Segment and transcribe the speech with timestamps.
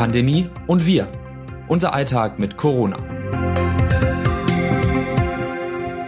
[0.00, 1.12] Pandemie und wir.
[1.68, 2.96] Unser Alltag mit Corona.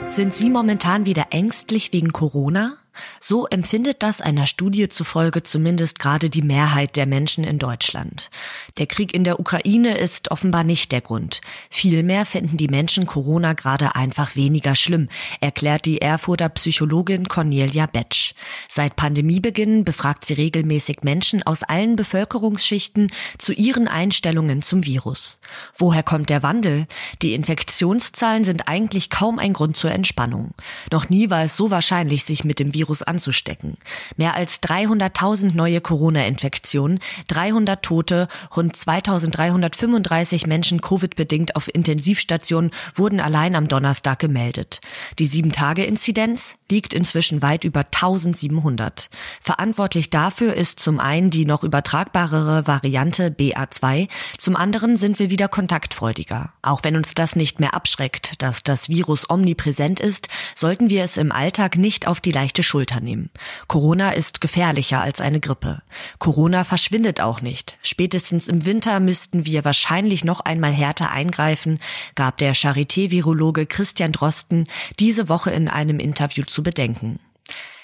[0.08, 2.78] Sind Sie momentan wieder ängstlich wegen Corona?
[3.20, 8.30] So empfindet das einer Studie zufolge zumindest gerade die Mehrheit der Menschen in Deutschland.
[8.78, 11.40] Der Krieg in der Ukraine ist offenbar nicht der Grund.
[11.70, 15.08] Vielmehr finden die Menschen Corona gerade einfach weniger schlimm,
[15.40, 18.34] erklärt die Erfurter Psychologin Cornelia Betsch.
[18.68, 25.40] Seit Pandemiebeginn befragt sie regelmäßig Menschen aus allen Bevölkerungsschichten zu ihren Einstellungen zum Virus.
[25.78, 26.86] Woher kommt der Wandel?
[27.22, 30.54] Die Infektionszahlen sind eigentlich kaum ein Grund zur Entspannung.
[30.90, 33.76] Noch nie war es so wahrscheinlich, sich mit dem Virus Virus anzustecken.
[34.16, 43.54] Mehr als 300.000 neue Corona-Infektionen, 300 Tote, rund 2.335 Menschen Covid-bedingt auf Intensivstationen wurden allein
[43.54, 44.80] am Donnerstag gemeldet.
[45.20, 49.08] Die 7-Tage-Inzidenz liegt inzwischen weit über 1700.
[49.40, 55.46] Verantwortlich dafür ist zum einen die noch übertragbarere Variante BA2, zum anderen sind wir wieder
[55.46, 56.52] kontaktfreudiger.
[56.62, 60.26] Auch wenn uns das nicht mehr abschreckt, dass das Virus omnipräsent ist,
[60.56, 63.28] sollten wir es im Alltag nicht auf die leichte Schulter nehmen.
[63.68, 65.82] Corona ist gefährlicher als eine Grippe.
[66.18, 67.76] Corona verschwindet auch nicht.
[67.82, 71.80] Spätestens im Winter müssten wir wahrscheinlich noch einmal härter eingreifen,
[72.14, 77.18] gab der Charité-Virologe Christian Drosten diese Woche in einem Interview zu bedenken.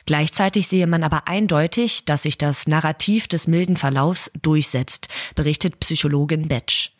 [0.06, 6.48] Gleichzeitig sehe man aber eindeutig, dass sich das Narrativ des milden Verlaufs durchsetzt, berichtet Psychologin
[6.48, 6.92] Betsch.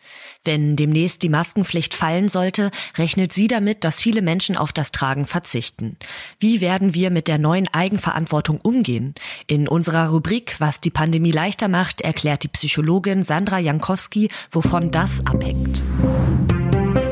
[0.45, 5.27] Wenn demnächst die Maskenpflicht fallen sollte, rechnet sie damit, dass viele Menschen auf das Tragen
[5.27, 5.97] verzichten.
[6.39, 9.15] Wie werden wir mit der neuen Eigenverantwortung umgehen?
[9.47, 15.27] In unserer Rubrik Was die Pandemie leichter macht, erklärt die Psychologin Sandra Jankowski, wovon das
[15.27, 15.85] abhängt.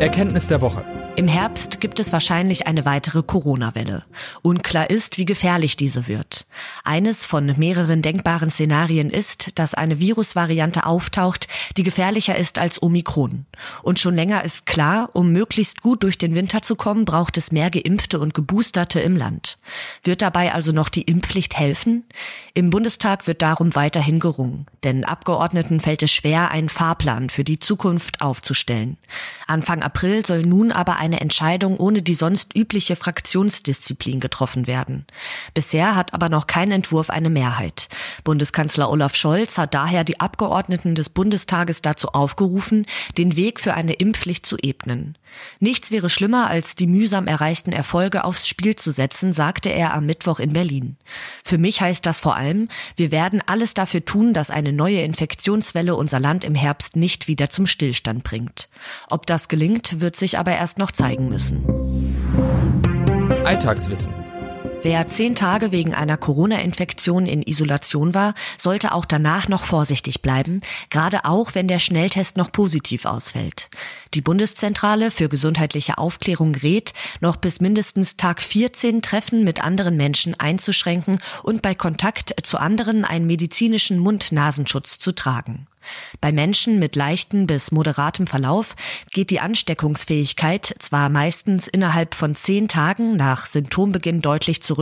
[0.00, 0.95] Erkenntnis der Woche.
[1.17, 4.05] Im Herbst gibt es wahrscheinlich eine weitere Corona-Welle.
[4.42, 6.47] Unklar ist, wie gefährlich diese wird.
[6.84, 13.47] Eines von mehreren denkbaren Szenarien ist, dass eine Virusvariante auftaucht, die gefährlicher ist als Omikron.
[13.83, 17.51] Und schon länger ist klar, um möglichst gut durch den Winter zu kommen, braucht es
[17.51, 19.57] mehr Geimpfte und Geboosterte im Land.
[20.02, 22.05] Wird dabei also noch die Impfpflicht helfen?
[22.52, 24.67] Im Bundestag wird darum weiterhin gerungen.
[24.85, 28.98] Denn Abgeordneten fällt es schwer, einen Fahrplan für die Zukunft aufzustellen.
[29.46, 35.06] Anfang April soll nun aber eine Entscheidung ohne die sonst übliche Fraktionsdisziplin getroffen werden.
[35.55, 37.89] Bisher hat aber noch kein Entwurf eine Mehrheit.
[38.24, 43.95] Bundeskanzler Olaf Scholz hat daher die Abgeordneten des Bundestages dazu aufgerufen, den Weg für eine
[43.95, 45.16] Impfpflicht zu ebnen.
[45.61, 50.06] Nichts wäre schlimmer, als die mühsam erreichten Erfolge aufs Spiel zu setzen, sagte er am
[50.06, 50.96] Mittwoch in Berlin.
[51.45, 55.95] Für mich heißt das vor allem, wir werden alles dafür tun, dass eine neue Infektionswelle
[55.95, 58.68] unser Land im Herbst nicht wieder zum Stillstand bringt.
[59.08, 61.64] Ob das gelingt, wird sich aber erst noch zeigen müssen.
[63.45, 64.26] Alltagswissen.
[64.83, 70.61] Wer zehn Tage wegen einer Corona-Infektion in Isolation war, sollte auch danach noch vorsichtig bleiben,
[70.91, 73.69] gerade auch wenn der Schnelltest noch positiv ausfällt.
[74.14, 80.39] Die Bundeszentrale für gesundheitliche Aufklärung rät, noch bis mindestens Tag 14 Treffen mit anderen Menschen
[80.39, 85.67] einzuschränken und bei Kontakt zu anderen einen medizinischen Mund-Nasenschutz zu tragen.
[86.20, 88.75] Bei Menschen mit leichten bis moderatem Verlauf
[89.13, 94.76] geht die Ansteckungsfähigkeit zwar meistens innerhalb von zehn Tagen nach Symptombeginn deutlich zurück,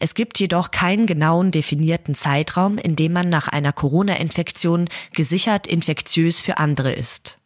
[0.00, 6.40] es gibt jedoch keinen genauen definierten Zeitraum, in dem man nach einer Corona-Infektion gesichert infektiös
[6.40, 7.38] für andere ist.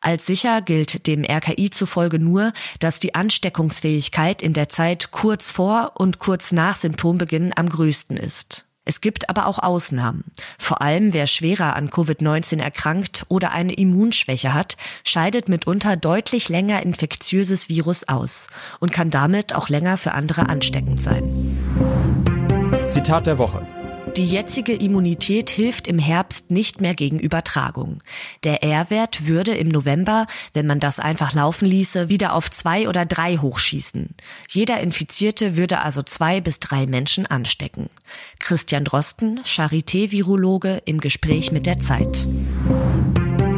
[0.00, 5.92] Als sicher gilt dem RKI zufolge nur, dass die Ansteckungsfähigkeit in der Zeit kurz vor
[5.96, 8.65] und kurz nach Symptombeginn am größten ist.
[8.88, 10.24] Es gibt aber auch Ausnahmen.
[10.58, 16.82] Vor allem wer schwerer an Covid-19 erkrankt oder eine Immunschwäche hat, scheidet mitunter deutlich länger
[16.82, 18.46] infektiöses Virus aus
[18.78, 21.58] und kann damit auch länger für andere ansteckend sein.
[22.86, 23.66] Zitat der Woche.
[24.16, 28.02] Die jetzige Immunität hilft im Herbst nicht mehr gegen Übertragung.
[28.44, 33.04] Der R-Wert würde im November, wenn man das einfach laufen ließe, wieder auf zwei oder
[33.04, 34.14] drei hochschießen.
[34.48, 37.90] Jeder Infizierte würde also zwei bis drei Menschen anstecken.
[38.38, 42.26] Christian Drosten, Charité-Virologe im Gespräch mit der Zeit.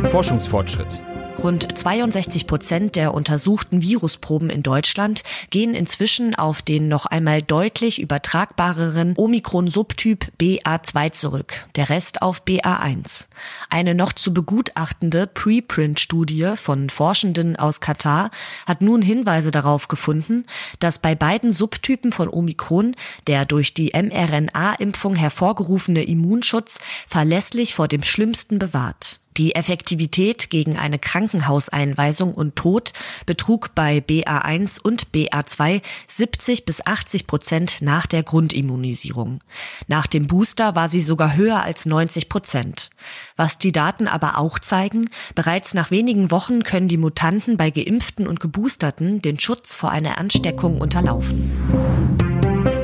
[0.09, 1.01] Forschungsfortschritt.
[1.39, 8.01] Rund 62 Prozent der untersuchten Virusproben in Deutschland gehen inzwischen auf den noch einmal deutlich
[8.01, 13.29] übertragbareren Omikron-Subtyp BA2 zurück, der Rest auf BA1.
[13.71, 18.33] Eine noch zu begutachtende Preprint-Studie von Forschenden aus Katar
[18.67, 20.45] hat nun Hinweise darauf gefunden,
[20.81, 22.97] dass bei beiden Subtypen von Omikron
[23.29, 29.21] der durch die mRNA-Impfung hervorgerufene Immunschutz verlässlich vor dem Schlimmsten bewahrt.
[29.39, 32.93] Die Effektivität gegen eine Krankenhauseinweisung und Tod
[33.25, 39.39] betrug bei BA1 und BA2 70 bis 80 Prozent nach der Grundimmunisierung.
[39.87, 42.91] Nach dem Booster war sie sogar höher als 90 Prozent.
[43.37, 48.27] Was die Daten aber auch zeigen, bereits nach wenigen Wochen können die Mutanten bei Geimpften
[48.27, 51.78] und Geboosterten den Schutz vor einer Ansteckung unterlaufen.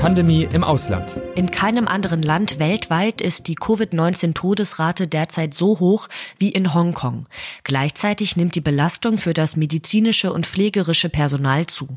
[0.04, 1.18] Pandemie im Ausland.
[1.34, 7.24] In keinem anderen Land weltweit ist die Covid-19-Todesrate derzeit so hoch wie in Hongkong.
[7.62, 11.96] Gleichzeitig nimmt die Belastung für das medizinische und pflegerische Personal zu.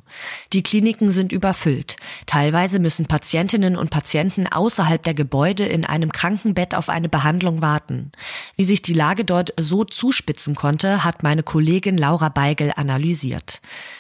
[0.54, 1.98] Die Kliniken sind überfüllt.
[2.28, 8.14] Teilweise müssen Patientinnen und Patienten außerhalb der Gebäude in einem Krankenbett auf eine Behandlung warten.
[8.56, 13.60] Wie sich die Lage dort so zuspitzen konnte, hat meine Kollegin Laura Beigel analysiert.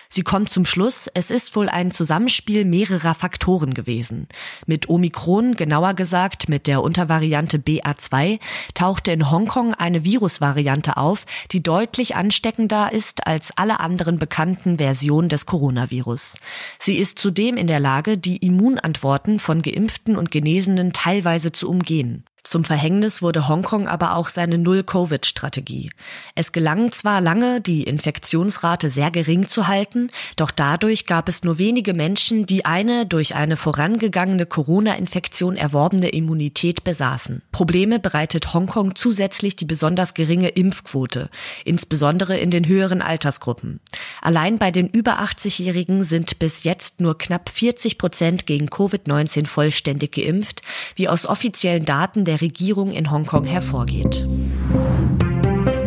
[0.09, 4.27] Sie kommt zum Schluss, es ist wohl ein Zusammenspiel mehrerer Faktoren gewesen.
[4.65, 8.39] Mit Omikron, genauer gesagt mit der Untervariante BA2,
[8.74, 15.30] tauchte in Hongkong eine Virusvariante auf, die deutlich ansteckender ist als alle anderen bekannten Versionen
[15.30, 16.38] des Coronavirus.
[16.80, 22.24] Sie ist zudem in der Lage, die Immunantworten von Geimpften und Genesenen teilweise zu umgehen.
[22.47, 25.89] Zum Verhängnis wurde Hongkong aber auch seine Null-Covid-Strategie.
[26.33, 30.07] Es gelang zwar lange, die Infektionsrate sehr gering zu halten,
[30.38, 36.85] doch dadurch gab es nur wenige Menschen, die eine durch eine vorangegangene Corona-Infektion erworbene Immunität
[36.85, 37.41] besaßen.
[37.51, 41.29] Probleme bereitet Hongkong zusätzlich die besonders geringe Impfquote,
[41.65, 43.81] insbesondere in den höheren Altersgruppen.
[44.21, 50.13] Allein bei den über 80-Jährigen sind bis jetzt nur knapp 40 Prozent gegen Covid-19 vollständig
[50.13, 50.61] geimpft,
[50.95, 54.28] wie aus offiziellen Daten der Regierung in Hongkong hervorgeht.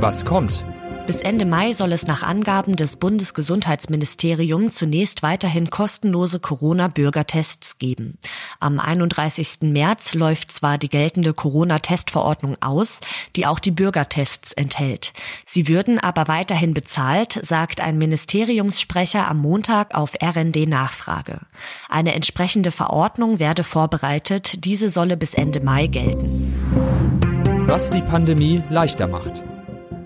[0.00, 0.64] Was kommt?
[1.10, 8.16] Bis Ende Mai soll es nach Angaben des Bundesgesundheitsministeriums zunächst weiterhin kostenlose Corona-Bürgertests geben.
[8.60, 9.62] Am 31.
[9.62, 13.00] März läuft zwar die geltende Corona-Testverordnung aus,
[13.34, 15.12] die auch die Bürgertests enthält.
[15.44, 21.40] Sie würden aber weiterhin bezahlt, sagt ein Ministeriumssprecher am Montag auf RND Nachfrage.
[21.88, 26.54] Eine entsprechende Verordnung werde vorbereitet, diese solle bis Ende Mai gelten.
[27.66, 29.42] Was die Pandemie leichter macht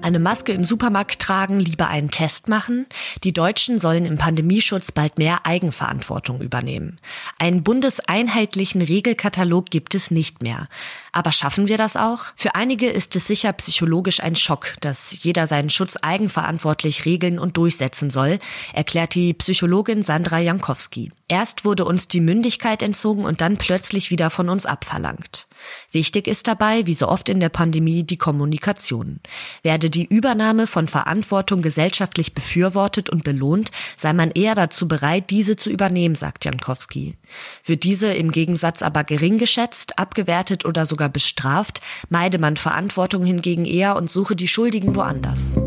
[0.04, 2.86] eine Maske im Supermarkt tragen, lieber einen Test machen.
[3.24, 7.00] Die Deutschen sollen im Pandemieschutz bald mehr Eigenverantwortung übernehmen.
[7.38, 10.68] Einen bundeseinheitlichen Regelkatalog gibt es nicht mehr.
[11.12, 12.26] Aber schaffen wir das auch?
[12.36, 17.56] Für einige ist es sicher psychologisch ein Schock, dass jeder seinen Schutz eigenverantwortlich regeln und
[17.56, 18.38] durchsetzen soll,
[18.74, 21.12] erklärt die Psychologin Sandra Jankowski.
[21.26, 25.46] Erst wurde uns die Mündigkeit entzogen und dann plötzlich wieder von uns abverlangt.
[25.90, 29.20] Wichtig ist dabei, wie so oft in der Pandemie, die Kommunikation.
[29.62, 35.56] Werde die Übernahme von Verantwortung gesellschaftlich befürwortet und belohnt, sei man eher dazu bereit, diese
[35.56, 37.16] zu übernehmen, sagt Jankowski.
[37.64, 41.80] Wird diese im Gegensatz aber gering geschätzt, abgewertet oder sogar bestraft,
[42.10, 45.62] meide man Verantwortung hingegen eher und suche die Schuldigen woanders.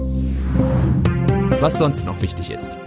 [1.60, 2.78] Was sonst noch wichtig ist.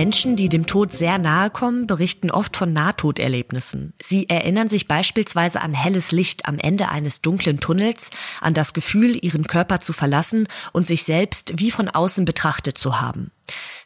[0.00, 3.92] Menschen, die dem Tod sehr nahe kommen, berichten oft von Nahtoderlebnissen.
[4.00, 8.08] Sie erinnern sich beispielsweise an helles Licht am Ende eines dunklen Tunnels,
[8.40, 12.98] an das Gefühl, ihren Körper zu verlassen und sich selbst wie von außen betrachtet zu
[13.02, 13.30] haben.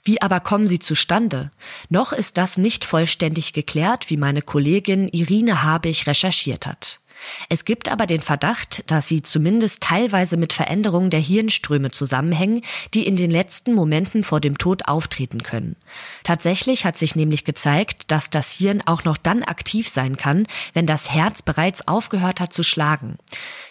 [0.05, 1.51] Wie aber kommen sie zustande?
[1.89, 7.01] Noch ist das nicht vollständig geklärt, wie meine Kollegin Irine Habich recherchiert hat.
[7.49, 12.63] Es gibt aber den Verdacht, dass sie zumindest teilweise mit Veränderungen der Hirnströme zusammenhängen,
[12.95, 15.77] die in den letzten Momenten vor dem Tod auftreten können.
[16.23, 20.87] Tatsächlich hat sich nämlich gezeigt, dass das Hirn auch noch dann aktiv sein kann, wenn
[20.87, 23.17] das Herz bereits aufgehört hat zu schlagen.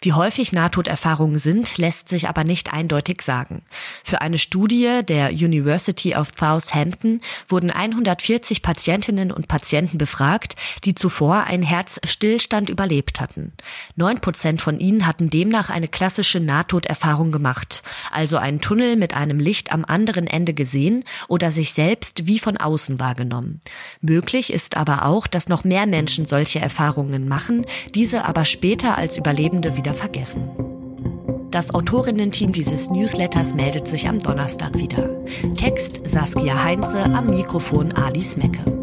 [0.01, 3.63] Wie häufig Nahtoderfahrungen sind, lässt sich aber nicht eindeutig sagen.
[4.03, 10.55] Für eine Studie der University of Southampton wurden 140 Patientinnen und Patienten befragt,
[10.86, 13.53] die zuvor einen Herzstillstand überlebt hatten hatten.
[13.95, 19.39] Neun Prozent von ihnen hatten demnach eine klassische Nahtoderfahrung gemacht, also einen Tunnel mit einem
[19.39, 23.62] Licht am anderen Ende gesehen oder sich selbst wie von außen wahrgenommen.
[24.01, 29.17] Möglich ist aber auch, dass noch mehr Menschen solche Erfahrungen machen, diese aber später als
[29.17, 30.50] Überlebende wieder vergessen.
[31.51, 35.23] Das Autorinnen-Team dieses Newsletters meldet sich am Donnerstag wieder.
[35.55, 38.83] Text Saskia Heinze, am Mikrofon Alice Mecke.